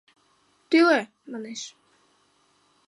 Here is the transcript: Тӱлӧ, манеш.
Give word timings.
Тӱлӧ, 0.69 1.01
манеш. 1.31 1.61